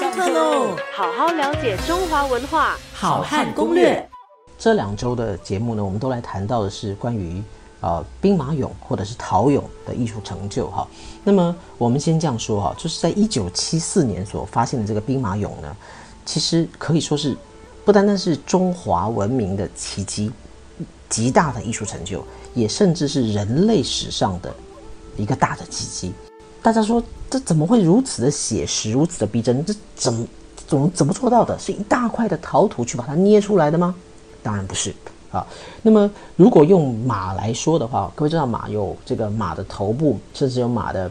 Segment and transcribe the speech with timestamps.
[0.00, 0.74] 上课喽！
[0.94, 4.08] 好好了解中华文化，好汉攻略。
[4.58, 7.42] 这两周的节目呢，我们都来谈到的是关于
[7.82, 10.88] 呃兵马俑或者是陶俑的艺术成就哈。
[11.22, 15.76] 那么我们先这样说哈，就是在一九七四年所发现的这个兵马俑呢，
[16.24, 17.36] 其实可以说是
[17.84, 20.32] 不单单是中华文明的奇迹，
[21.10, 22.24] 极大的艺术成就，
[22.54, 24.50] 也甚至是人类史上的
[25.18, 26.14] 一个大的奇迹。
[26.62, 29.64] 大家说这怎么会如此的写实，如此的逼真？
[29.64, 30.26] 这怎么
[30.66, 31.58] 怎么怎么做到的？
[31.58, 33.94] 是一大块的陶土去把它捏出来的吗？
[34.42, 34.94] 当然不是
[35.32, 35.46] 啊。
[35.82, 41.10] 那么如果用马来说的话，各位知道马有这个马的头部，甚至有马的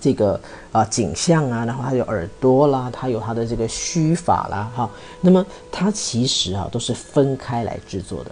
[0.00, 0.40] 这个
[0.72, 4.90] 啊颈项啊，然后它有耳朵啦，它有它的这个须发啦，哈。
[5.20, 8.30] 那么它其实啊都是分开来制作的，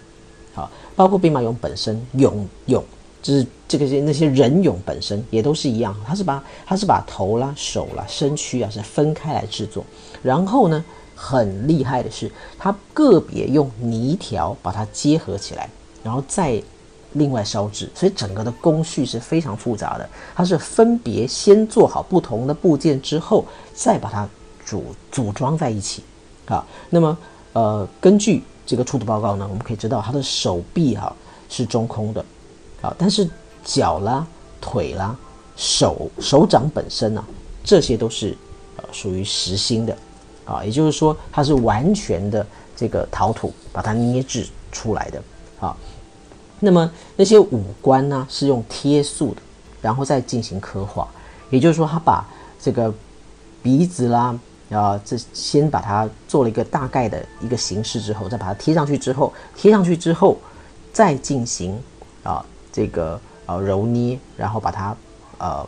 [0.54, 2.32] 好，包括兵马俑本身，俑
[2.66, 2.82] 俑。
[3.24, 9.82] 就是这个些那些人俑本身也都是一样，它是把它是把头啦、手啦、身躯啊是分开来制作，
[10.22, 10.84] 然后呢，
[11.16, 15.70] 很厉害的是，它个别用泥条把它结合起来，
[16.02, 16.62] 然后再
[17.14, 20.06] 另外烧制，所以整个的工序是非常复杂的。
[20.34, 24.28] 它是分别先做好不同的部件之后，再把它
[24.66, 26.02] 组组装在一起
[26.44, 26.62] 啊。
[26.90, 27.16] 那么
[27.54, 31.16] 呃，根据这个出土报告呢，我们可以知道它的手臂哈
[31.48, 32.22] 是中空的。
[32.84, 33.26] 啊，但是
[33.64, 34.26] 脚啦、
[34.60, 35.16] 腿啦、
[35.56, 37.24] 手手掌本身呢，
[37.64, 38.36] 这些都是
[38.76, 39.96] 呃属于实心的，
[40.44, 42.46] 啊，也就是说它是完全的
[42.76, 45.22] 这个陶土把它捏制出来的，
[45.60, 45.74] 啊，
[46.60, 49.40] 那么那些五官呢是用贴塑的，
[49.80, 51.08] 然后再进行刻画，
[51.48, 52.28] 也就是说他把
[52.60, 52.92] 这个
[53.62, 60.36] 鼻子啦，啊，这先把它做了一个大概的一个形式之后，再把它贴上去之后，贴上去之后
[60.92, 61.80] 再进行
[62.22, 62.44] 啊。
[62.74, 64.96] 这个呃揉捏，然后把它
[65.38, 65.64] 呃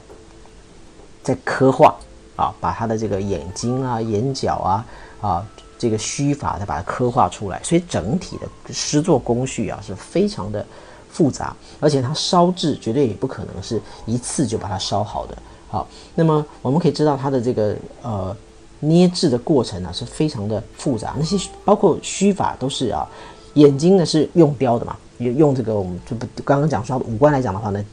[1.22, 1.94] 再刻画
[2.34, 4.86] 啊，把它的这个眼睛啊、眼角啊
[5.20, 5.46] 啊
[5.78, 10.66] 这个须发再把它刻画出来，所以整体的诗作工序啊是非常的
[11.08, 15.38] 复杂，而且它烧制绝对也不可能是一次就把它烧好的。
[15.68, 15.86] 好，
[16.16, 18.36] 那么我们可以知道它的这个呃
[18.80, 23.06] 捏制的过程呢是非常的复杂，那些包括须发都是啊，
[23.54, 24.96] 眼睛呢是用雕的嘛。
[25.18, 27.84] 用用这个，我们就不刚刚讲说五官来讲的话呢，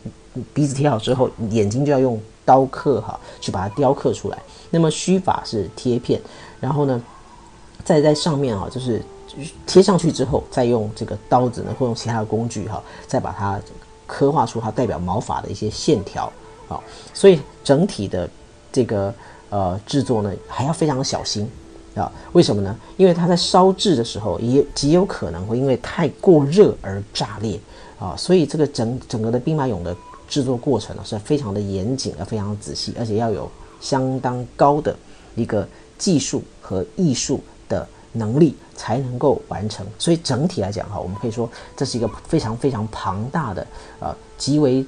[0.54, 4.38] 鼻子贴好之后，眼睛就要用刀刻哈，去把它雕刻出来。
[4.70, 6.22] 那么须发是贴片，
[6.60, 7.02] 然后呢，
[7.84, 9.02] 再在上面啊，就是
[9.66, 13.60] 贴上去之后，再用这个刀子呢，或用其他的工具哈，再把它
[14.06, 16.32] 刻画出它代表毛发的一些线条
[16.68, 16.80] 啊。
[17.14, 18.30] 所以整体的
[18.72, 19.14] 这个
[19.50, 21.50] 呃制作呢，还要非常的小心。
[21.96, 22.76] 啊，为什么呢？
[22.98, 27.60] 因为它在烧制的时候，也极有可能会因为太过热而炸裂
[28.00, 29.96] 啊，所以这个整整个的兵马俑的
[30.28, 33.48] 制作过程呢，是非常的严谨而非常仔细，而且要有
[33.80, 34.96] 相当高的
[35.36, 35.68] 一个
[35.98, 37.40] 技术和艺术
[37.70, 39.86] 的能力才能够完成。
[40.00, 43.68] 所以整体来讲哈，我们可以说这是一个非常非常庞大的
[44.00, 44.84] 呃极为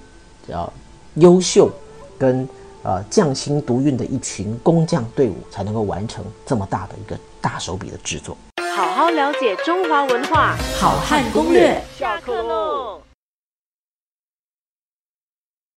[0.48, 0.68] 呃
[1.16, 1.70] 优秀
[2.18, 2.50] 跟。
[2.86, 8.38] 呃，匠心独运的一群工匠队伍才能够完成这么大的一个大手笔的制作。
[8.78, 11.82] 好好了解中华文化，好汉攻略。
[11.98, 13.05] 下课喽。